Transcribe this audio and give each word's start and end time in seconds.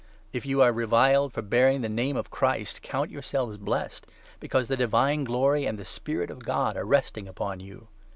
If 0.33 0.47
you 0.47 0.63
are 0.63 0.73
reviled 0.73 1.31
for 1.31 1.43
bearing 1.43 1.81
the 1.81 1.87
name 1.87 2.17
of 2.17 2.31
Christ, 2.31 2.81
count 2.81 3.11
your 3.11 3.21
14 3.21 3.29
selves 3.29 3.57
blessed; 3.57 4.07
because 4.39 4.67
the 4.67 4.75
divine 4.75 5.25
Glory 5.25 5.67
and 5.67 5.77
the 5.77 5.85
Spirit 5.85 6.31
of 6.31 6.39
God 6.43 6.75
are 6.75 6.85
resting 6.85 7.27
upon 7.27 7.59
you. 7.59 7.87